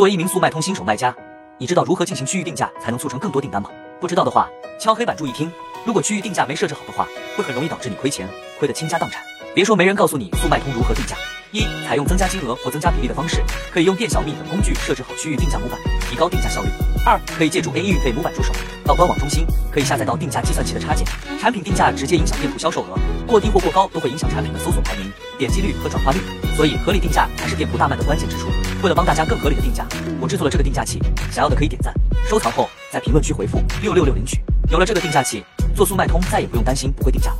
[0.00, 1.14] 作为一名速卖通新手卖家，
[1.58, 3.68] 你知道如何进行区域定价才能促成更多订单吗？
[4.00, 4.48] 不知道的话，
[4.80, 5.52] 敲黑板注意听。
[5.84, 8.26] 如果区域定价没设置好的话，会很容易导致你亏钱，
[8.58, 9.22] 亏得倾家荡产。
[9.54, 11.14] 别说没人告诉你速卖通如何定价。
[11.52, 16.68] 一、采用增加金额或增加比例的方式，可以用店小蜜等工具设置好区域定价模板，提高定价效率。
[17.04, 18.54] 二、可以借助 A E 预费模板助手，
[18.90, 21.06] 到官网中心可以下载到定价计算器的插件，
[21.40, 25.08] 产品定价直接影响店铺销售额，过低或过高都会影响产品的搜索排名、
[25.38, 26.18] 点击率和转化率，
[26.56, 28.48] 所以合理定价才是店铺大卖的关键之处。
[28.82, 29.86] 为了帮大家更合理的定价，
[30.20, 30.98] 我制作了这个定价器，
[31.30, 31.94] 想要的可以点赞、
[32.28, 34.40] 收藏后在评论区回复六六六领取。
[34.72, 37.36] 有了这个定价器，做速卖通再也不用担心不会定价了。